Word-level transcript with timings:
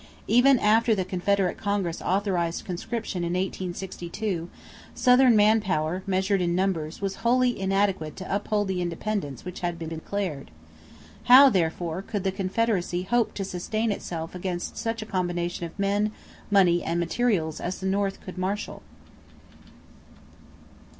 Even 0.27 0.57
after 0.57 0.95
the 0.95 1.05
Confederate 1.05 1.57
Congress 1.59 2.01
authorized 2.01 2.65
conscription 2.65 3.19
in 3.21 3.33
1862, 3.33 4.49
Southern 4.95 5.35
man 5.35 5.61
power, 5.61 6.01
measured 6.07 6.41
in 6.41 6.55
numbers, 6.55 7.01
was 7.01 7.17
wholly 7.17 7.59
inadequate 7.61 8.15
to 8.15 8.35
uphold 8.35 8.67
the 8.67 8.81
independence 8.81 9.45
which 9.45 9.59
had 9.59 9.77
been 9.77 9.89
declared. 9.89 10.49
How, 11.25 11.51
therefore, 11.51 12.01
could 12.01 12.23
the 12.23 12.31
Confederacy 12.31 13.03
hope 13.03 13.35
to 13.35 13.45
sustain 13.45 13.91
itself 13.91 14.33
against 14.33 14.75
such 14.75 15.03
a 15.03 15.05
combination 15.05 15.67
of 15.67 15.77
men, 15.77 16.11
money, 16.49 16.81
and 16.81 16.99
materials 16.99 17.61
as 17.61 17.79
the 17.79 17.85
North 17.85 18.21
could 18.21 18.39
marshal? 18.39 18.81